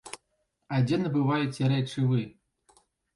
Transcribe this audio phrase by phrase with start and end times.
[0.77, 2.21] А дзе набываеце рэчы вы?